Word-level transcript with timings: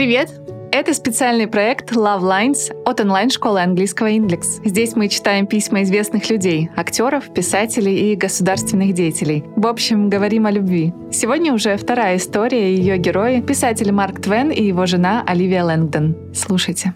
Привет! 0.00 0.32
Это 0.72 0.94
специальный 0.94 1.46
проект 1.46 1.92
Love 1.92 2.22
Lines 2.22 2.74
от 2.86 3.00
онлайн-школы 3.00 3.60
английского 3.60 4.10
Index. 4.10 4.62
Здесь 4.64 4.96
мы 4.96 5.08
читаем 5.08 5.46
письма 5.46 5.82
известных 5.82 6.30
людей, 6.30 6.70
актеров, 6.74 7.30
писателей 7.34 8.10
и 8.10 8.16
государственных 8.16 8.94
деятелей. 8.94 9.44
В 9.56 9.66
общем, 9.66 10.08
говорим 10.08 10.46
о 10.46 10.50
любви. 10.52 10.94
Сегодня 11.12 11.52
уже 11.52 11.76
вторая 11.76 12.16
история 12.16 12.74
ее 12.74 12.96
герои— 12.96 13.42
писатель 13.46 13.92
Марк 13.92 14.22
Твен 14.22 14.50
и 14.50 14.62
его 14.62 14.86
жена 14.86 15.22
Оливия 15.26 15.64
Лэнгдон. 15.64 16.16
Слушайте. 16.32 16.94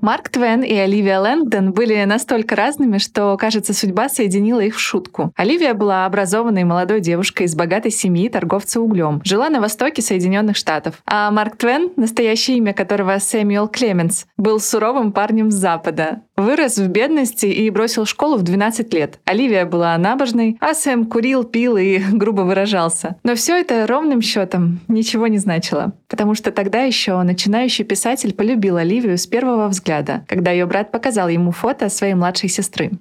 Марк 0.00 0.30
Твен 0.30 0.62
и 0.62 0.74
Оливия 0.74 1.20
Лэнгдон 1.20 1.72
были 1.72 2.04
настолько 2.04 2.56
разными, 2.56 2.98
что, 2.98 3.36
кажется, 3.36 3.74
судьба 3.74 4.08
соединила 4.08 4.60
их 4.60 4.76
в 4.76 4.80
шутку. 4.80 5.32
Оливия 5.36 5.74
была 5.74 6.06
образованной 6.06 6.64
молодой 6.64 7.00
девушкой 7.00 7.44
из 7.46 7.54
богатой 7.54 7.90
семьи 7.90 8.28
торговца 8.28 8.80
углем. 8.80 9.20
Жила 9.24 9.50
на 9.50 9.60
востоке 9.60 10.00
Соединенных 10.00 10.56
Штатов. 10.56 10.96
А 11.06 11.30
Марк 11.30 11.56
Твен, 11.56 11.92
настоящее 11.96 12.56
имя 12.56 12.72
которого 12.72 13.18
Сэмюэл 13.18 13.68
Клеменс, 13.68 14.26
был 14.36 14.58
суровым 14.60 15.12
парнем 15.12 15.50
с 15.50 15.54
Запада. 15.54 16.22
Вырос 16.40 16.78
в 16.78 16.88
бедности 16.88 17.44
и 17.44 17.68
бросил 17.68 18.06
школу 18.06 18.38
в 18.38 18.42
12 18.42 18.94
лет. 18.94 19.18
Оливия 19.26 19.66
была 19.66 19.96
набожной, 19.98 20.56
а 20.60 20.72
Сэм 20.72 21.04
курил, 21.04 21.44
пил 21.44 21.76
и 21.76 21.98
грубо 22.12 22.42
выражался. 22.42 23.16
Но 23.24 23.34
все 23.34 23.60
это 23.60 23.86
ровным 23.86 24.22
счетом 24.22 24.80
ничего 24.88 25.26
не 25.26 25.36
значило. 25.36 25.92
Потому 26.08 26.34
что 26.34 26.50
тогда 26.50 26.80
еще 26.80 27.20
начинающий 27.22 27.84
писатель 27.84 28.32
полюбил 28.32 28.78
Оливию 28.78 29.18
с 29.18 29.26
первого 29.26 29.68
взгляда, 29.68 30.24
когда 30.28 30.50
ее 30.50 30.64
брат 30.64 30.90
показал 30.90 31.28
ему 31.28 31.50
фото 31.50 31.90
своей 31.90 32.14
младшей 32.14 32.48
сестры. 32.48 32.92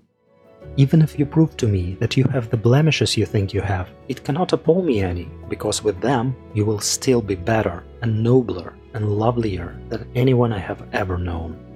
Even 0.75 1.01
if 1.01 1.17
you 1.17 1.25
prove 1.25 1.55
to 1.57 1.67
me 1.67 1.97
that 2.01 2.17
you 2.17 2.25
have 2.25 2.49
the 2.49 2.61
blemishes 2.61 3.17
you 3.17 3.25
think 3.25 3.53
you 3.53 3.61
have, 3.61 3.87
it 4.09 4.21
cannot 4.25 4.51
appall 4.51 4.83
me 4.83 5.01
any, 5.01 5.29
because 5.49 5.81
with 5.81 5.99
them 6.01 6.35
you 6.53 6.65
will 6.65 6.79
still 6.79 7.21
be 7.21 7.35
better 7.35 7.83
and 8.01 8.21
nobler 8.21 8.73
and 8.93 9.17
lovelier 9.17 9.75
than 9.89 10.05
anyone 10.13 10.51
I 10.51 10.59
have 10.59 10.83
ever 10.91 11.17
known. 11.17 11.68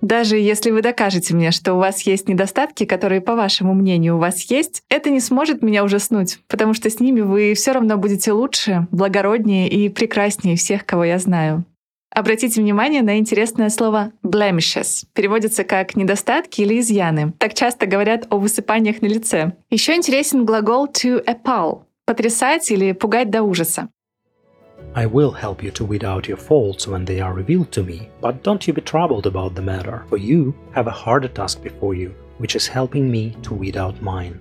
Даже 0.00 0.36
если 0.36 0.70
вы 0.70 0.82
докажете 0.82 1.34
мне, 1.34 1.50
что 1.50 1.74
у 1.74 1.78
вас 1.78 2.02
есть 2.02 2.28
недостатки, 2.28 2.84
которые, 2.84 3.20
по 3.20 3.34
вашему 3.34 3.74
мнению, 3.74 4.16
у 4.16 4.18
вас 4.18 4.42
есть, 4.50 4.82
это 4.88 5.10
не 5.10 5.20
сможет 5.20 5.62
меня 5.62 5.84
ужаснуть, 5.84 6.38
потому 6.48 6.74
что 6.74 6.88
с 6.88 7.00
ними 7.00 7.20
вы 7.20 7.54
все 7.54 7.72
равно 7.72 7.96
будете 7.96 8.32
лучше, 8.32 8.86
благороднее 8.90 9.68
и 9.68 9.88
прекраснее 9.88 10.56
всех, 10.56 10.86
кого 10.86 11.04
я 11.04 11.18
знаю. 11.18 11.64
Обратите 12.12 12.60
внимание 12.60 13.02
на 13.02 13.18
интересное 13.18 13.70
слово 13.70 14.10
blemishes. 14.24 15.04
Переводится 15.14 15.62
как 15.62 15.94
недостатки 15.94 16.60
или 16.62 16.80
изъяны. 16.80 17.32
Так 17.38 17.54
часто 17.54 17.86
говорят 17.86 18.26
о 18.30 18.38
высыпаниях 18.38 19.00
на 19.00 19.06
лице. 19.06 19.52
Еще 19.70 19.94
интересен 19.94 20.44
глагол 20.44 20.88
to 20.88 21.24
appall— 21.24 21.82
потрясать 22.06 22.68
или 22.72 22.92
пугать 22.92 23.30
до 23.30 23.42
ужаса. 23.42 23.90
I 24.95 25.05
will 25.05 25.31
help 25.31 25.61
you 25.61 25.71
to 25.71 25.83
weed 25.83 26.03
out 26.03 26.27
your 26.27 26.37
faults 26.37 26.87
when 26.87 27.05
they 27.05 27.19
are 27.19 27.33
revealed 27.33 27.71
to 27.71 27.83
me, 27.83 28.09
but 28.21 28.43
don't 28.43 28.65
you 28.65 28.73
be 28.73 28.81
troubled 28.81 29.25
about 29.25 29.53
the 29.53 29.61
matter, 29.61 30.03
for 30.09 30.17
you 30.17 30.53
have 30.73 30.87
a 30.87 30.91
harder 30.91 31.27
task 31.27 31.61
before 31.61 31.93
you, 31.95 32.13
which 32.37 32.55
is 32.55 32.67
helping 32.67 33.11
me 33.11 33.35
to 33.43 33.53
weed 33.53 33.75
out 33.77 34.01
mine. 34.01 34.39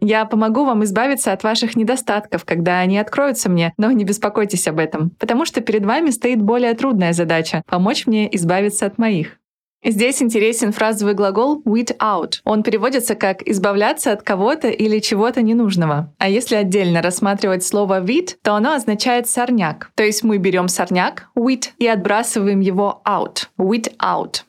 Я 0.00 0.24
помогу 0.26 0.64
вам 0.64 0.84
избавиться 0.84 1.32
от 1.32 1.42
ваших 1.42 1.76
недостатков, 1.76 2.44
когда 2.44 2.78
они 2.78 2.98
откроются 2.98 3.50
мне, 3.50 3.74
но 3.76 3.90
не 3.90 4.04
беспокойтесь 4.04 4.68
об 4.68 4.78
этом, 4.78 5.10
потому 5.18 5.44
что 5.44 5.60
перед 5.60 5.84
вами 5.84 6.10
стоит 6.10 6.40
более 6.40 6.74
трудная 6.74 7.12
задача — 7.12 7.66
помочь 7.66 8.06
мне 8.06 8.34
избавиться 8.36 8.86
от 8.86 8.96
моих. 8.96 9.38
Здесь 9.83 10.21
интересен 10.21 10.71
фразовый 10.71 11.13
глагол 11.13 11.61
weed 11.65 11.97
out. 11.97 12.35
Он 12.43 12.63
переводится 12.63 13.15
как 13.15 13.41
«избавляться 13.47 14.11
от 14.11 14.23
кого-то 14.23 14.69
или 14.69 14.99
чего-то 14.99 15.41
ненужного». 15.41 16.13
А 16.17 16.29
если 16.29 16.55
отдельно 16.55 17.01
рассматривать 17.01 17.63
слово 17.63 18.01
weed, 18.01 18.35
то 18.41 18.55
оно 18.55 18.73
означает 18.73 19.27
сорняк. 19.27 19.91
То 19.95 20.03
есть 20.03 20.23
мы 20.23 20.37
берем 20.37 20.67
сорняк, 20.67 21.27
weed, 21.37 21.65
и 21.77 21.87
отбрасываем 21.87 22.61
его 22.61 23.01
out. 23.05 23.47
Weed 23.57 23.95
out. 23.99 24.43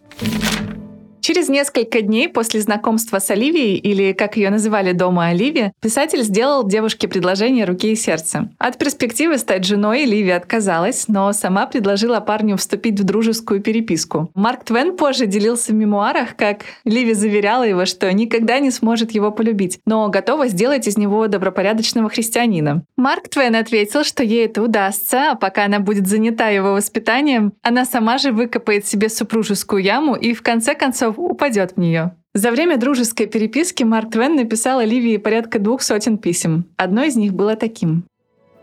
Через 1.25 1.49
несколько 1.49 2.03
дней 2.03 2.29
после 2.29 2.61
знакомства 2.61 3.19
с 3.19 3.31
Оливией, 3.31 3.79
или 3.79 4.13
как 4.13 4.37
ее 4.37 4.51
называли 4.51 4.93
дома 4.93 5.29
Оливия, 5.29 5.73
писатель 5.81 6.23
сделал 6.23 6.69
девушке 6.69 7.09
предложение 7.09 7.65
руки 7.65 7.93
и 7.93 7.97
сердца. 7.97 8.51
От 8.59 8.77
перспективы 8.77 9.39
стать 9.39 9.65
женой 9.65 10.05
Ливия 10.05 10.37
отказалась, 10.37 11.09
но 11.09 11.33
сама 11.33 11.65
предложила 11.65 12.21
парню 12.21 12.59
вступить 12.59 13.01
в 13.01 13.05
дружескую 13.05 13.63
переписку. 13.63 14.31
Марк 14.35 14.65
Твен 14.65 14.99
позже 14.99 15.25
делился 15.25 15.73
в 15.73 15.77
мемуарах, 15.77 16.37
как 16.37 16.65
Ливи 16.85 17.15
заверяла 17.15 17.63
его, 17.63 17.87
что 17.87 18.13
никогда 18.13 18.59
не 18.59 18.71
сможет 18.71 19.13
его 19.13 19.31
полюбить, 19.31 19.81
но 19.87 20.07
готова 20.11 20.49
сделать 20.49 20.87
из 20.87 20.99
него 20.99 21.27
добропорядочного 21.27 22.11
христианина. 22.11 22.85
Марк 22.99 23.31
Твен 23.31 23.57
ответил, 23.57 24.05
что 24.05 24.23
ей 24.23 24.45
это 24.45 24.61
удастся, 24.63 25.31
а 25.31 25.35
пока 25.37 25.65
она 25.65 25.81
будет 25.81 26.07
занята 26.07 26.51
его 26.51 26.75
воспитанием, 26.75 27.55
она 27.63 27.87
сама 27.87 28.19
же 28.19 28.31
выкопает 28.31 28.87
себе 28.87 29.09
супружескую 29.09 29.83
яму 29.83 30.17
и 30.17 30.35
в 30.35 30.43
конце 30.43 30.75
концов 30.75 31.14
упадет 31.19 31.73
в 31.73 31.77
нее. 31.79 32.15
За 32.35 32.51
время 32.51 32.79
дружеской 32.79 33.27
переписки 33.27 33.85
Марк 33.85 34.11
Твен 34.11 34.35
написал 34.35 34.81
Оливии 34.81 35.19
порядка 35.19 35.59
двух 35.59 35.83
сотен 35.83 36.19
писем. 36.19 36.67
Одно 36.77 37.05
из 37.05 37.17
них 37.17 37.33
было 37.33 37.55
таким. 37.57 38.05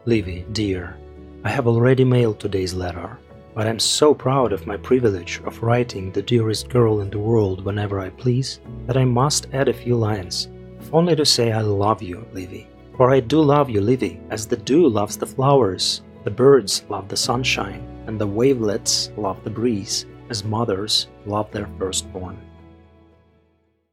Livy, 0.06 0.46
dear, 0.52 0.96
I 1.44 1.52
have 1.52 1.68
already 1.68 2.04
mailed 2.04 2.40
today's 2.40 2.74
letter, 2.74 3.18
but 3.56 3.68
I'm 3.68 3.80
so 3.80 4.14
proud 4.14 4.52
of 4.52 4.66
my 4.66 4.78
privilege 4.78 5.40
of 5.46 5.62
writing 5.62 6.12
the 6.12 6.22
dearest 6.22 6.70
girl 6.70 7.02
in 7.02 7.10
the 7.10 7.20
world 7.20 7.64
whenever 7.64 8.00
I 8.00 8.10
please 8.10 8.60
that 8.88 8.98
I 8.98 9.06
must 9.06 9.48
add 9.54 9.70
a 9.70 9.74
few 9.74 9.96
lines, 9.96 10.50
only 10.92 11.16
to 11.16 11.26
say 11.26 11.52
I 11.52 11.62
love 11.62 12.02
you, 12.02 12.26
Livy. 12.34 12.68
For 12.98 13.12
I 13.12 13.20
do 13.20 13.42
love 13.42 13.70
you, 13.70 13.82
Livy, 13.82 14.20
as 14.30 14.46
the 14.46 14.58
dew 14.58 14.88
loves 14.88 15.18
the 15.18 15.26
flowers, 15.26 16.02
the 16.24 16.32
birds 16.32 16.84
love 16.90 17.08
the 17.08 17.18
sunshine, 17.18 17.88
and 18.08 18.20
the 18.20 18.28
wavelets 18.28 19.12
love 19.18 19.44
the 19.44 19.50
breeze, 19.50 20.06
as 20.32 20.44
mothers 20.44 21.08
love 21.26 21.52
their 21.52 21.68
firstborn. 21.78 22.36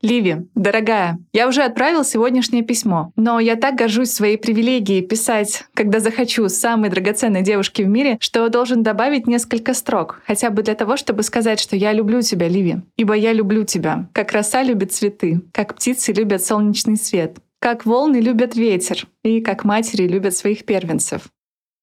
Ливи, 0.01 0.47
дорогая, 0.55 1.19
я 1.33 1.49
уже 1.49 1.63
отправил 1.65 2.05
сегодняшнее 2.05 2.63
письмо, 2.63 3.11
но 3.17 3.41
я 3.41 3.57
так 3.57 3.75
горжусь 3.75 4.13
своей 4.13 4.37
привилегией 4.39 5.05
писать, 5.05 5.65
когда 5.75 5.99
захочу, 5.99 6.49
самой 6.49 6.89
драгоценной 6.89 7.43
девушке 7.43 7.85
в 7.85 7.89
мире, 7.89 8.17
что 8.21 8.49
должен 8.49 8.85
добавить 8.85 9.27
несколько 9.27 9.75
строк, 9.75 10.23
хотя 10.25 10.51
бы 10.51 10.63
для 10.63 10.77
того, 10.77 10.97
чтобы 10.97 11.25
сказать, 11.25 11.59
что 11.59 11.75
я 11.75 11.93
люблю 11.93 12.23
тебя, 12.23 12.47
Ливи, 12.47 12.77
ибо 12.97 13.15
я 13.15 13.33
люблю 13.33 13.65
тебя, 13.65 14.09
как 14.13 14.31
роса 14.31 14.63
любит 14.63 14.93
цветы, 14.93 15.41
как 15.53 15.75
птицы 15.75 16.13
любят 16.13 16.45
солнечный 16.45 16.97
свет, 16.97 17.39
как 17.59 17.85
волны 17.85 18.19
любят 18.19 18.55
ветер 18.55 19.09
и 19.25 19.41
как 19.41 19.65
матери 19.65 20.07
любят 20.07 20.37
своих 20.37 20.65
первенцев. 20.65 21.23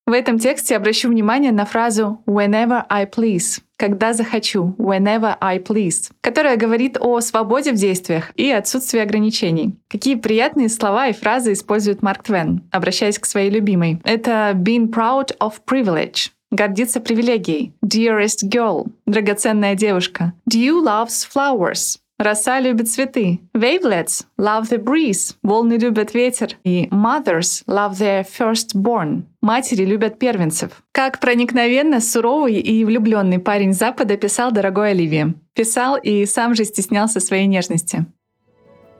В 0.07 0.13
этом 0.13 0.39
тексте 0.39 0.77
обращу 0.77 1.09
внимание 1.09 1.51
на 1.51 1.65
фразу 1.65 2.21
«whenever 2.27 2.83
I 2.87 3.05
please», 3.05 3.59
«когда 3.77 4.13
захочу», 4.13 4.75
«whenever 4.77 5.35
I 5.41 5.59
please», 5.59 6.11
которая 6.21 6.57
говорит 6.57 6.97
о 6.99 7.19
свободе 7.21 7.71
в 7.71 7.75
действиях 7.75 8.31
и 8.35 8.49
отсутствии 8.51 8.99
ограничений. 8.99 9.75
Какие 9.87 10.15
приятные 10.15 10.69
слова 10.69 11.07
и 11.07 11.13
фразы 11.13 11.53
использует 11.53 12.01
Марк 12.01 12.23
Твен, 12.23 12.63
обращаясь 12.71 13.19
к 13.19 13.25
своей 13.25 13.49
любимой. 13.49 14.01
Это 14.03 14.53
«being 14.55 14.89
proud 14.89 15.35
of 15.39 15.53
privilege», 15.69 16.29
гордиться 16.51 16.99
привилегией. 16.99 17.73
Dearest 17.83 18.49
girl, 18.49 18.87
драгоценная 19.05 19.75
девушка. 19.75 20.33
Dew 20.49 20.83
loves 20.83 21.27
flowers, 21.33 21.97
Роса 22.18 22.60
любит 22.60 22.90
цветы. 22.90 23.40
Wavelets 23.54 24.26
love 24.38 24.68
the 24.68 24.76
breeze. 24.76 25.36
Волны 25.42 25.78
любят 25.78 26.12
ветер. 26.12 26.50
И 26.64 26.86
mothers 26.90 27.64
love 27.66 27.92
their 27.92 28.26
firstborn. 28.26 29.22
Матери 29.40 29.86
любят 29.86 30.18
первенцев. 30.18 30.82
Как 30.92 31.18
проникновенно 31.18 31.98
суровый 32.00 32.60
и 32.60 32.84
влюбленный 32.84 33.38
парень 33.38 33.72
Запада 33.72 34.18
писал 34.18 34.52
дорогой 34.52 34.90
Оливии. 34.90 35.34
Писал 35.54 35.96
и 35.96 36.26
сам 36.26 36.54
же 36.54 36.64
стеснялся 36.64 37.20
своей 37.20 37.46
нежности. 37.46 38.04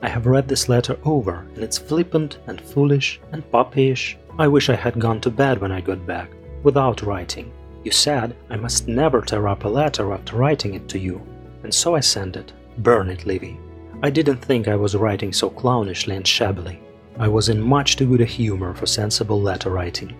I 0.01 0.09
have 0.09 0.25
read 0.25 0.47
this 0.47 0.67
letter 0.67 0.97
over, 1.05 1.45
and 1.55 1.63
it's 1.63 1.77
flippant 1.77 2.39
and 2.47 2.59
foolish 2.59 3.19
and 3.31 3.43
puppyish. 3.51 4.17
I 4.39 4.47
wish 4.47 4.69
I 4.69 4.75
had 4.75 4.97
gone 4.97 5.21
to 5.21 5.29
bed 5.29 5.61
when 5.61 5.71
I 5.71 5.79
got 5.81 6.07
back, 6.07 6.31
without 6.63 7.03
writing. 7.03 7.51
You 7.83 7.91
said 7.91 8.35
I 8.49 8.57
must 8.57 8.87
never 8.87 9.21
tear 9.21 9.47
up 9.47 9.63
a 9.63 9.67
letter 9.67 10.11
after 10.11 10.37
writing 10.37 10.73
it 10.73 10.87
to 10.89 10.97
you, 10.97 11.21
and 11.63 11.71
so 11.71 11.95
I 11.95 11.99
sent 11.99 12.35
it. 12.35 12.51
Burn 12.78 13.08
it, 13.08 13.26
Livy. 13.26 13.58
I 14.02 14.10
didn't 14.10 14.44
think 14.44 14.68
I 14.68 14.76
was 14.76 14.94
writing 14.94 15.32
so 15.32 15.48
clownishly 15.48 16.16
and 16.16 16.26
shabbily. 16.26 16.78
I 17.18 17.28
was 17.28 17.48
in 17.48 17.60
much 17.60 17.96
too 17.96 18.06
good 18.06 18.20
a 18.20 18.26
humor 18.26 18.74
for 18.74 18.86
sensible 18.86 19.40
letter 19.40 19.70
writing. 19.70 20.14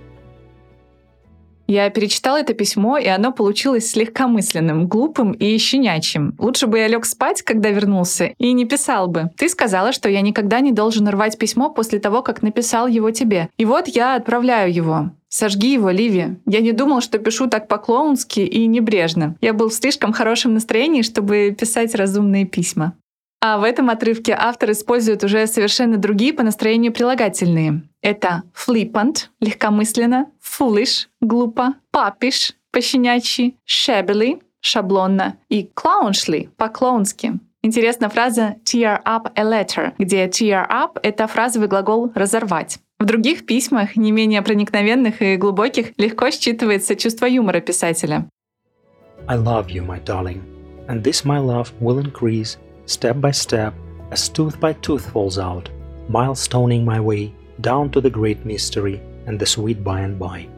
Я 1.69 1.91
перечитала 1.91 2.41
это 2.41 2.55
письмо, 2.55 2.97
и 2.97 3.09
оно 3.09 3.33
получилось 3.33 3.91
слегкомысленным, 3.91 4.87
глупым 4.87 5.33
и 5.33 5.59
щенячьим. 5.59 6.37
Лучше 6.39 6.69
бы 6.69 6.79
я 6.79 6.87
лег 6.87 7.05
спать, 7.05 7.43
когда 7.43 7.71
вернулся, 7.71 8.33
и 8.39 8.53
не 8.53 8.67
писал 8.67 9.09
бы. 9.09 9.31
Ты 9.37 9.49
сказала, 9.49 9.93
что 9.93 10.09
я 10.09 10.21
никогда 10.21 10.61
не 10.61 10.71
должен 10.71 11.09
рвать 11.09 11.37
письмо 11.39 11.71
после 11.71 11.99
того, 11.99 12.23
как 12.23 12.43
написал 12.43 12.87
его 12.87 13.11
тебе. 13.11 13.49
И 13.59 13.65
вот 13.65 13.89
я 13.89 14.15
отправляю 14.15 14.73
его. 14.73 15.11
Сожги 15.39 15.75
его, 15.75 15.91
Ливи. 15.91 16.39
Я 16.47 16.61
не 16.61 16.73
думал, 16.73 17.03
что 17.03 17.19
пишу 17.19 17.47
так 17.47 17.69
по-клоунски 17.69 18.41
и 18.41 18.67
небрежно. 18.67 19.37
Я 19.43 19.53
был 19.53 19.69
в 19.69 19.75
слишком 19.75 20.15
хорошем 20.15 20.55
настроении, 20.55 21.03
чтобы 21.03 21.55
писать 21.59 21.95
разумные 21.95 22.47
письма. 22.47 22.95
А 23.43 23.59
в 23.59 23.65
этом 23.65 23.91
отрывке 23.91 24.35
автор 24.35 24.71
использует 24.71 25.25
уже 25.25 25.47
совершенно 25.47 25.99
другие 25.99 26.33
по 26.33 26.43
настроению 26.43 26.91
прилагательные. 26.91 27.83
Это 28.01 28.45
flippant— 28.55 29.27
легкомысленно, 29.41 30.31
foolish— 30.43 31.09
глупо, 31.21 31.75
puppish— 31.95 32.55
пощенячьи, 32.73 33.59
shabbily— 33.69 34.41
шаблонно 34.61 35.37
и 35.51 35.69
clownishly— 35.77 36.49
по-клоунски. 36.57 37.35
Интересна 37.63 38.09
фраза 38.09 38.57
tear 38.65 39.03
up 39.05 39.31
a 39.35 39.45
letter, 39.45 39.93
где 39.99 40.29
tear 40.29 40.67
up— 40.67 40.99
это 41.03 41.27
фразовый 41.27 41.69
глагол 41.69 42.11
«разорвать». 42.15 42.79
В 42.99 43.05
других 43.05 43.45
письмах, 43.45 43.97
не 43.97 44.11
менее 44.11 44.41
проникновенных 44.41 45.21
и 45.21 45.37
глубоких, 45.37 45.93
легко 45.99 46.29
считывается 46.29 46.97
чувство 46.97 47.27
юмора 47.27 47.61
писателя. 47.61 48.29
I 49.29 49.37
love 49.37 49.69
you, 49.69 49.85
my 49.87 50.03
darling, 50.05 50.41
and 50.89 51.03
this 51.03 51.25
my 51.25 51.39
love 51.39 51.73
will 51.81 51.99
increase 51.99 52.57
step 52.87 53.21
by 53.21 53.33
step 53.33 53.75
as 54.11 54.29
tooth 54.29 54.59
by 54.61 54.73
tooth 54.81 55.05
falls 55.13 55.39
out, 55.39 55.69
milestoning 56.09 56.85
my 56.85 57.01
way 57.01 57.33
down 57.61 57.91
to 57.91 58.01
the 58.01 58.11
great 58.11 58.45
mystery 58.45 59.01
and 59.27 59.39
the 59.39 59.47
sweet 59.47 59.83
by 59.85 60.01
and 60.01 60.19
by. 60.19 60.49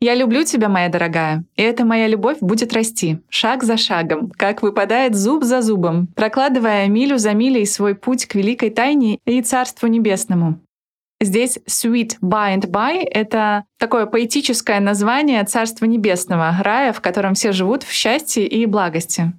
Я 0.00 0.14
люблю 0.14 0.44
тебя, 0.44 0.68
моя 0.68 0.90
дорогая, 0.90 1.44
и 1.56 1.62
эта 1.62 1.86
моя 1.86 2.06
любовь 2.06 2.38
будет 2.40 2.74
расти, 2.74 3.20
шаг 3.30 3.64
за 3.64 3.78
шагом, 3.78 4.30
как 4.36 4.62
выпадает 4.62 5.14
зуб 5.14 5.42
за 5.42 5.62
зубом, 5.62 6.08
прокладывая 6.08 6.86
милю 6.88 7.16
за 7.16 7.32
милей 7.32 7.64
свой 7.64 7.94
путь 7.94 8.26
к 8.26 8.34
великой 8.34 8.68
тайне 8.68 9.18
и 9.24 9.40
Царству 9.40 9.88
Небесному. 9.88 10.60
Здесь 11.20 11.58
sweet 11.66 12.18
by 12.20 12.54
and 12.54 12.70
by— 12.70 13.02
это 13.10 13.64
такое 13.78 14.04
поэтическое 14.04 14.80
название 14.80 15.42
Царства 15.44 15.86
Небесного, 15.86 16.54
рая, 16.60 16.92
в 16.92 17.00
котором 17.00 17.32
все 17.32 17.52
живут 17.52 17.84
в 17.84 17.92
счастье 17.92 18.46
и 18.46 18.66
благости. 18.66 19.32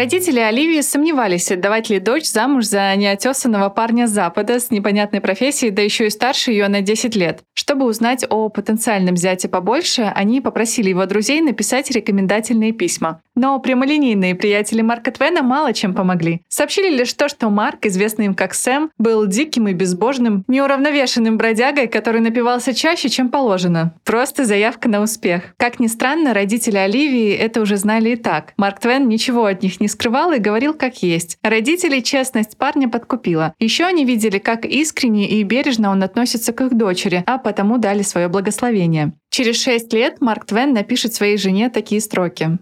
Родители 0.00 0.40
Оливии 0.40 0.80
сомневались, 0.80 1.52
отдавать 1.52 1.90
ли 1.90 1.98
дочь 1.98 2.24
замуж 2.24 2.64
за 2.64 2.96
неотесанного 2.96 3.68
парня 3.68 4.06
Запада 4.06 4.58
с 4.58 4.70
непонятной 4.70 5.20
профессией, 5.20 5.72
да 5.72 5.82
еще 5.82 6.06
и 6.06 6.10
старше 6.10 6.52
ее 6.52 6.68
на 6.68 6.80
10 6.80 7.14
лет. 7.16 7.40
Чтобы 7.52 7.84
узнать 7.84 8.24
о 8.30 8.48
потенциальном 8.48 9.18
зяте 9.18 9.46
побольше, 9.46 10.10
они 10.14 10.40
попросили 10.40 10.88
его 10.88 11.04
друзей 11.04 11.42
написать 11.42 11.90
рекомендательные 11.90 12.72
письма. 12.72 13.20
Но 13.36 13.58
прямолинейные 13.58 14.34
приятели 14.34 14.80
Марка 14.80 15.10
Твена 15.12 15.42
мало 15.42 15.74
чем 15.74 15.94
помогли. 15.94 16.40
Сообщили 16.48 16.88
лишь 16.96 17.12
то, 17.12 17.28
что 17.28 17.48
Марк, 17.48 17.84
известный 17.86 18.26
им 18.26 18.34
как 18.34 18.54
Сэм, 18.54 18.90
был 18.98 19.26
диким 19.26 19.68
и 19.68 19.74
безбожным, 19.74 20.44
неуравновешенным 20.48 21.36
бродягой, 21.36 21.88
который 21.88 22.22
напивался 22.22 22.74
чаще, 22.74 23.10
чем 23.10 23.28
положено. 23.28 23.94
Просто 24.04 24.46
заявка 24.46 24.88
на 24.88 25.02
успех. 25.02 25.54
Как 25.58 25.78
ни 25.78 25.86
странно, 25.86 26.32
родители 26.32 26.76
Оливии 26.76 27.32
это 27.32 27.60
уже 27.60 27.76
знали 27.76 28.10
и 28.10 28.16
так. 28.16 28.54
Марк 28.56 28.80
Твен 28.80 29.06
ничего 29.06 29.44
от 29.44 29.62
них 29.62 29.80
не 29.80 29.88
скрывал 29.90 30.32
и 30.32 30.38
говорил 30.38 30.74
как 30.74 31.02
есть. 31.02 31.38
Родители 31.42 32.00
честность 32.00 32.56
парня 32.56 32.88
подкупила. 32.88 33.54
Еще 33.58 33.84
они 33.84 34.04
видели, 34.04 34.38
как 34.38 34.64
искренне 34.64 35.28
и 35.28 35.42
бережно 35.42 35.90
он 35.90 36.02
относится 36.02 36.52
к 36.52 36.60
их 36.62 36.76
дочери, 36.76 37.22
а 37.26 37.38
потому 37.38 37.78
дали 37.78 38.02
свое 38.02 38.28
благословение. 38.28 39.12
Через 39.30 39.62
шесть 39.62 39.92
лет 39.92 40.20
Марк 40.20 40.46
Твен 40.46 40.72
напишет 40.72 41.14
своей 41.14 41.36
жене 41.36 41.68
такие 41.70 42.00
строки. 42.00 42.58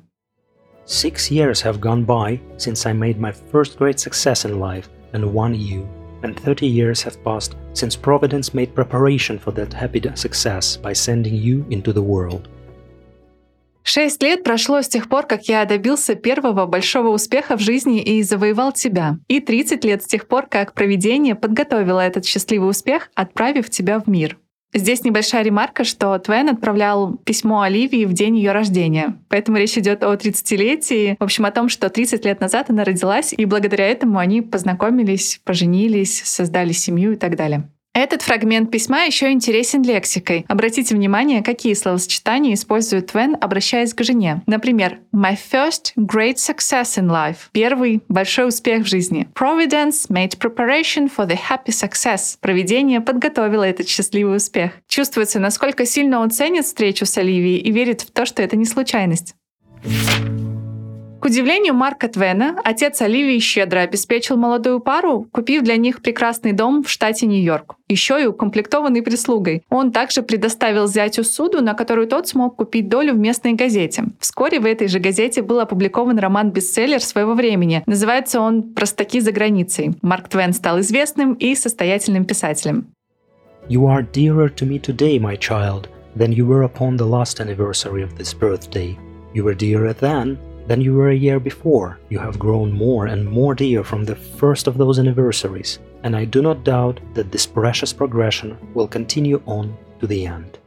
Six 0.87 1.31
years 1.31 1.63
have 1.63 1.81
gone 1.81 2.07
by 2.07 2.41
since 2.57 2.87
I 2.87 2.95
made 2.95 3.21
my 3.21 3.33
first 3.53 3.79
great 3.79 3.99
success 3.99 4.47
in 4.47 4.59
life 4.59 4.89
and 5.13 5.35
won 5.35 5.55
you, 5.55 5.87
and 6.23 6.35
30 6.35 6.67
years 6.67 7.03
have 7.03 7.23
passed 7.23 7.57
since 7.75 7.95
Providence 7.95 8.55
made 8.55 8.75
preparation 8.75 9.39
for 9.39 9.53
that 9.53 9.73
happy 9.73 10.01
success 10.15 10.79
by 10.79 10.95
sending 10.95 11.35
you 11.35 11.67
into 11.69 11.93
the 11.93 12.03
world. 12.03 12.49
Шесть 13.91 14.23
лет 14.23 14.45
прошло 14.45 14.83
с 14.83 14.89
тех 14.89 15.09
пор, 15.09 15.25
как 15.25 15.49
я 15.49 15.65
добился 15.65 16.15
первого 16.15 16.67
большого 16.67 17.09
успеха 17.09 17.57
в 17.57 17.61
жизни 17.61 18.03
и 18.03 18.23
завоевал 18.23 18.71
тебя. 18.71 19.17
И 19.29 19.41
30 19.41 19.83
лет 19.83 20.03
с 20.03 20.07
тех 20.07 20.29
пор, 20.29 20.47
как 20.47 20.75
проведение 20.75 21.35
подготовило 21.35 22.01
этот 22.01 22.27
счастливый 22.27 22.69
успех, 22.69 23.09
отправив 23.15 23.71
тебя 23.71 23.99
в 23.99 24.07
мир. 24.07 24.37
Здесь 24.75 25.05
небольшая 25.05 25.43
ремарка, 25.43 25.85
что 25.85 26.19
Твен 26.19 26.51
отправлял 26.51 27.17
письмо 27.17 27.63
Оливии 27.63 28.05
в 28.05 28.13
день 28.13 28.37
ее 28.37 28.53
рождения. 28.53 29.19
Поэтому 29.31 29.57
речь 29.57 29.79
идет 29.79 30.05
о 30.05 30.13
30-летии, 30.13 31.17
в 31.19 31.25
общем, 31.25 31.47
о 31.47 31.51
том, 31.51 31.71
что 31.71 31.89
30 31.89 32.27
лет 32.27 32.43
назад 32.43 32.69
она 32.69 32.85
родилась, 32.85 33.33
и 33.35 33.47
благодаря 33.47 33.89
этому 33.89 34.19
они 34.19 34.43
познакомились, 34.43 35.41
поженились, 35.45 36.23
создали 36.27 36.73
семью 36.73 37.13
и 37.13 37.17
так 37.17 37.37
далее. 37.37 37.71
Этот 37.99 38.23
фрагмент 38.23 38.71
письма 38.71 39.07
еще 39.07 39.33
интересен 39.33 39.83
лексикой. 39.83 40.45
Обратите 40.47 40.95
внимание, 40.95 41.43
какие 41.43 41.75
словосочетания 41.75 42.55
использует 42.55 43.09
Твен, 43.09 43.37
обращаясь 43.41 43.93
к 43.93 44.05
жене. 44.05 44.41
Например, 44.47 45.01
«My 45.13 45.37
first 45.37 45.95
great 45.97 46.37
success 46.37 46.97
in 46.97 47.09
life»— 47.09 47.49
первый 47.53 48.05
большой 48.09 48.47
успех 48.51 48.85
в 48.85 48.87
жизни. 48.87 49.27
«Providence 49.35 50.09
made 50.09 50.39
preparation 50.39 51.11
for 51.11 51.27
the 51.27 51.37
happy 51.51 51.73
success»— 51.73 52.37
проведение 52.41 53.01
подготовило 53.01 53.65
этот 53.65 53.89
счастливый 53.89 54.37
успех. 54.37 54.75
Чувствуется, 54.87 55.41
насколько 55.41 55.85
сильно 55.85 56.21
он 56.21 56.31
ценит 56.31 56.67
встречу 56.67 57.05
с 57.05 57.19
Оливией 57.19 57.59
и 57.59 57.73
верит 57.73 58.03
в 58.03 58.13
то, 58.13 58.27
что 58.27 58.45
это 58.45 58.55
не 58.55 58.65
случайность. 58.65 59.35
К 61.21 61.25
удивлению 61.25 61.75
Марка 61.75 62.07
Твена, 62.07 62.57
отец 62.63 63.03
Оливии 63.03 63.41
щедро 63.41 63.81
обеспечил 63.81 64.37
молодую 64.37 64.79
пару, 64.79 65.27
купив 65.33 65.65
для 65.65 65.77
них 65.77 66.01
прекрасный 66.01 66.53
дом 66.53 66.85
в 66.85 66.89
штате 66.89 67.27
Нью-Йорк, 67.27 67.75
еще 67.89 68.23
и 68.23 68.27
укомплектованный 68.27 69.03
прислугой. 69.03 69.65
Он 69.69 69.91
также 69.91 70.23
предоставил 70.23 70.87
зятю 70.87 71.25
суду, 71.25 71.61
на 71.61 71.75
которую 71.75 72.07
тот 72.07 72.29
смог 72.29 72.55
купить 72.55 72.89
долю 72.89 73.15
в 73.15 73.19
местной 73.19 73.55
газете. 73.55 74.05
Вскоре 74.21 74.61
в 74.61 74.65
этой 74.65 74.87
же 74.87 75.01
газете 75.01 75.43
был 75.43 75.59
опубликован 75.59 76.21
роман-бестселлер 76.21 77.03
своего 77.03 77.35
времени. 77.35 77.83
Называется 77.87 78.41
он 78.41 78.75
«Простаки 78.75 79.19
за 79.19 79.33
границей». 79.33 79.95
Марк 80.03 80.29
Твен 80.29 80.53
стал 80.53 80.79
известным 80.81 81.35
и 81.35 81.57
состоятельным 81.57 82.27
писателем. 82.27 82.87
You 83.69 83.87
are 83.89 84.07
dearer 84.13 84.49
to 84.55 84.65
me 84.65 84.81
today, 84.81 85.19
my 85.19 85.37
child, 85.37 85.89
than 86.17 86.33
you 86.33 86.47
were 86.47 86.63
upon 86.63 86.97
the 86.97 87.05
last 87.05 87.41
anniversary 87.41 88.05
of 88.05 88.17
this 88.17 88.33
birthday. 88.33 88.97
You 89.35 89.45
were 89.45 89.55
dearer 89.55 89.93
then 89.93 90.39
than 90.69 90.83
you 90.83 90.95
were 90.95 91.09
a 91.09 91.25
year 91.27 91.41
before. 91.41 91.99
You 92.11 92.19
have 92.19 92.39
grown 92.39 92.71
more 92.73 93.07
and 93.07 93.27
more 93.27 93.55
dear 93.55 93.83
from 93.83 94.05
the 94.05 94.15
first 94.15 94.67
of 94.67 94.77
those 94.77 94.99
anniversaries, 94.99 95.79
and 96.05 96.15
I 96.15 96.27
do 96.27 96.43
not 96.43 96.63
doubt 96.63 97.01
that 97.15 97.33
this 97.33 97.47
precious 97.47 97.93
progression 97.93 98.57
will 98.75 98.87
continue 98.87 99.43
on 99.47 99.77
to 100.01 100.07
the 100.07 100.27
end. 100.27 100.58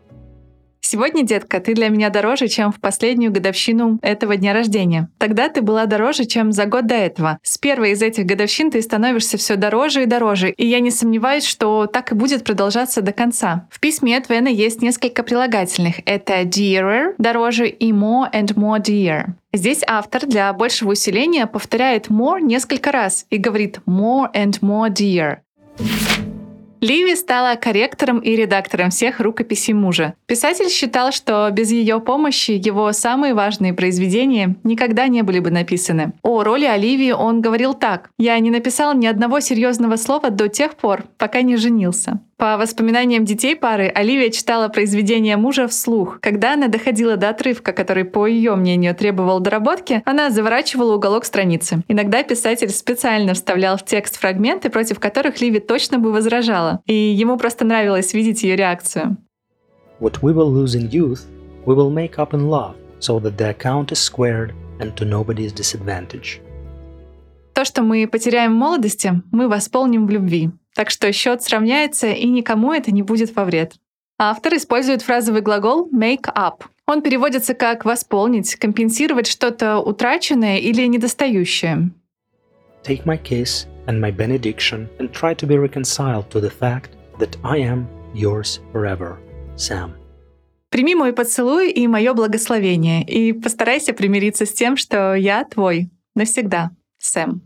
Сегодня, 0.93 1.23
детка, 1.23 1.61
ты 1.61 1.73
для 1.73 1.87
меня 1.87 2.09
дороже, 2.09 2.49
чем 2.49 2.73
в 2.73 2.81
последнюю 2.81 3.31
годовщину 3.31 3.97
этого 4.01 4.35
дня 4.35 4.51
рождения. 4.51 5.07
Тогда 5.19 5.47
ты 5.47 5.61
была 5.61 5.85
дороже, 5.85 6.25
чем 6.25 6.51
за 6.51 6.65
год 6.65 6.85
до 6.85 6.95
этого. 6.95 7.39
С 7.43 7.57
первой 7.57 7.91
из 7.91 8.01
этих 8.01 8.25
годовщин 8.25 8.69
ты 8.69 8.81
становишься 8.81 9.37
все 9.37 9.55
дороже 9.55 10.03
и 10.03 10.05
дороже, 10.05 10.49
и 10.49 10.67
я 10.67 10.81
не 10.81 10.91
сомневаюсь, 10.91 11.45
что 11.45 11.85
так 11.85 12.11
и 12.11 12.15
будет 12.15 12.43
продолжаться 12.43 13.01
до 13.01 13.13
конца. 13.13 13.69
В 13.71 13.79
письме 13.79 14.19
Твена 14.19 14.49
есть 14.49 14.81
несколько 14.81 15.23
прилагательных. 15.23 16.01
Это 16.03 16.41
dearer, 16.41 17.13
дороже, 17.17 17.69
и 17.69 17.93
more 17.93 18.29
and 18.33 18.53
more 18.55 18.81
dear. 18.81 19.27
Здесь 19.53 19.83
автор 19.87 20.25
для 20.25 20.51
большего 20.51 20.91
усиления 20.91 21.47
повторяет 21.47 22.09
more 22.09 22.41
несколько 22.41 22.91
раз 22.91 23.25
и 23.29 23.37
говорит 23.37 23.79
more 23.87 24.29
and 24.35 24.59
more 24.59 24.89
dear. 24.89 25.37
Ливи 26.81 27.15
стала 27.15 27.53
корректором 27.57 28.17
и 28.17 28.35
редактором 28.35 28.89
всех 28.89 29.19
рукописей 29.19 29.75
мужа. 29.75 30.15
Писатель 30.25 30.67
считал, 30.69 31.11
что 31.11 31.47
без 31.51 31.71
ее 31.71 31.99
помощи 31.99 32.51
его 32.51 32.91
самые 32.91 33.35
важные 33.35 33.73
произведения 33.73 34.55
никогда 34.63 35.07
не 35.07 35.21
были 35.21 35.37
бы 35.37 35.51
написаны. 35.51 36.13
О 36.23 36.43
роли 36.43 36.65
Оливии 36.65 37.11
он 37.11 37.39
говорил 37.39 37.75
так. 37.75 38.09
«Я 38.17 38.39
не 38.39 38.49
написал 38.49 38.95
ни 38.95 39.05
одного 39.05 39.41
серьезного 39.41 39.95
слова 39.95 40.31
до 40.31 40.49
тех 40.49 40.73
пор, 40.73 41.03
пока 41.19 41.43
не 41.43 41.55
женился». 41.55 42.19
По 42.41 42.57
воспоминаниям 42.57 43.23
детей 43.23 43.55
пары, 43.55 43.87
Оливия 43.93 44.31
читала 44.31 44.67
произведения 44.67 45.37
мужа 45.37 45.67
вслух. 45.67 46.17
Когда 46.21 46.53
она 46.53 46.69
доходила 46.69 47.15
до 47.15 47.29
отрывка, 47.29 47.71
который, 47.71 48.03
по 48.03 48.25
ее 48.25 48.55
мнению, 48.55 48.95
требовал 48.95 49.39
доработки, 49.41 50.01
она 50.05 50.31
заворачивала 50.31 50.95
уголок 50.95 51.25
страницы. 51.25 51.83
Иногда 51.87 52.23
писатель 52.23 52.69
специально 52.69 53.35
вставлял 53.35 53.77
в 53.77 53.85
текст 53.85 54.19
фрагменты, 54.19 54.71
против 54.71 54.99
которых 54.99 55.39
Ливи 55.39 55.59
точно 55.59 55.99
бы 55.99 56.11
возражала. 56.11 56.70
И 56.85 56.93
ему 56.93 57.37
просто 57.37 57.65
нравилось 57.65 58.13
видеть 58.13 58.43
ее 58.43 58.55
реакцию. 58.55 59.17
What 59.99 60.21
we 60.21 60.33
will 60.33 60.51
lose 60.51 60.75
in 60.75 60.89
youth, 60.89 61.21
we 61.65 61.75
will 61.75 61.91
make 61.91 62.17
up 62.17 62.33
in 62.33 62.49
love, 62.49 62.75
so 62.99 63.19
that 63.19 63.37
the 63.37 63.55
account 63.55 63.91
is 63.91 63.99
squared 63.99 64.53
and 64.79 64.95
to 64.95 65.05
nobody's 65.05 65.53
disadvantage. 65.53 66.41
То, 67.53 67.65
что 67.65 67.83
мы 67.83 68.07
потеряем 68.07 68.53
в 68.53 68.57
молодости, 68.57 69.21
мы 69.31 69.47
восполним 69.47 70.07
в 70.07 70.09
любви. 70.09 70.51
Так 70.73 70.89
что 70.89 71.11
счет 71.11 71.43
сравняется, 71.43 72.07
и 72.07 72.27
никому 72.27 72.71
это 72.71 72.91
не 72.91 73.03
будет 73.03 73.35
во 73.35 73.43
вред. 73.43 73.73
Автор 74.17 74.55
использует 74.55 75.01
фразовый 75.01 75.41
глагол 75.41 75.89
make 75.91 76.31
up. 76.33 76.63
Он 76.87 77.01
переводится 77.01 77.53
как 77.53 77.85
восполнить, 77.85 78.55
компенсировать 78.55 79.27
что-то 79.27 79.79
утраченное 79.79 80.57
или 80.57 80.85
недостающее. 80.85 81.91
Take 82.83 83.05
my 83.05 83.21
kiss 83.21 83.67
and 83.91 83.99
my 83.99 84.11
benediction 84.11 84.89
and 84.99 85.11
try 85.11 85.33
to 85.33 85.45
be 85.45 85.57
reconciled 85.57 86.29
to 86.31 86.39
the 86.39 86.49
fact 86.49 86.91
that 87.19 87.35
I 87.43 87.57
am 87.57 87.87
yours 88.13 88.59
forever, 88.71 89.19
Sam. 89.55 89.93
Прими 90.69 90.95
мой 90.95 91.11
поцелуй 91.11 91.69
и 91.69 91.85
мое 91.87 92.13
благословение, 92.13 93.03
и 93.03 93.33
постарайся 93.33 93.93
примириться 93.93 94.45
с 94.45 94.53
тем, 94.53 94.77
что 94.77 95.13
я 95.15 95.43
твой 95.43 95.89
навсегда, 96.15 96.71
Сэм. 96.97 97.41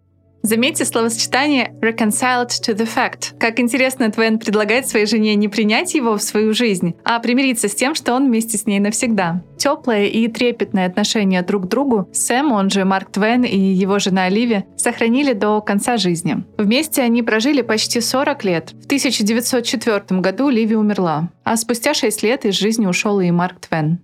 Заметьте 0.45 0.85
словосочетание 0.85 1.73
reconciled 1.81 2.49
to 2.49 2.75
the 2.75 2.87
fact. 2.87 3.35
Как 3.39 3.59
интересно, 3.59 4.11
Твен 4.11 4.37
предлагает 4.37 4.87
своей 4.87 5.07
жене 5.07 5.33
не 5.33 5.47
принять 5.47 5.95
его 5.95 6.17
в 6.17 6.21
свою 6.21 6.53
жизнь, 6.53 6.93
а 7.03 7.19
примириться 7.19 7.67
с 7.67 7.73
тем, 7.73 7.95
что 7.95 8.13
он 8.13 8.27
вместе 8.27 8.55
с 8.55 8.67
ней 8.67 8.79
навсегда. 8.79 9.41
Теплое 9.57 10.05
и 10.05 10.27
трепетное 10.27 10.85
отношение 10.85 11.41
друг 11.41 11.63
к 11.63 11.67
другу 11.67 12.07
Сэм, 12.13 12.51
он 12.51 12.69
же 12.69 12.85
Марк 12.85 13.11
Твен 13.11 13.43
и 13.43 13.57
его 13.57 13.97
жена 13.97 14.25
Оливия, 14.25 14.65
сохранили 14.77 15.33
до 15.33 15.61
конца 15.61 15.97
жизни. 15.97 16.43
Вместе 16.59 17.01
они 17.01 17.23
прожили 17.23 17.63
почти 17.63 17.99
40 17.99 18.43
лет. 18.43 18.69
В 18.83 18.85
1904 18.85 20.21
году 20.21 20.49
Ливи 20.49 20.75
умерла, 20.75 21.31
а 21.43 21.57
спустя 21.57 21.95
6 21.95 22.21
лет 22.21 22.45
из 22.45 22.53
жизни 22.53 22.85
ушел 22.85 23.19
и 23.19 23.31
Марк 23.31 23.61
Твен. 23.61 23.99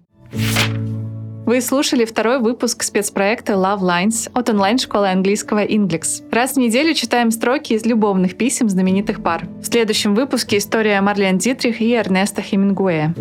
Вы 1.51 1.59
слушали 1.59 2.05
второй 2.05 2.39
выпуск 2.39 2.81
спецпроекта 2.81 3.51
Love 3.55 3.81
Lines 3.81 4.31
от 4.33 4.47
онлайн-школы 4.47 5.09
английского 5.09 5.65
Inglix. 5.65 6.23
Раз 6.31 6.53
в 6.53 6.57
неделю 6.57 6.93
читаем 6.93 7.29
строки 7.29 7.73
из 7.73 7.85
любовных 7.85 8.37
писем 8.37 8.69
знаменитых 8.69 9.21
пар. 9.21 9.49
В 9.61 9.65
следующем 9.65 10.15
выпуске 10.15 10.59
история 10.59 11.01
Марлен 11.01 11.39
Дитрих 11.39 11.81
и 11.81 11.91
Эрнеста 11.91 12.41
Хемингуэя. 12.41 13.13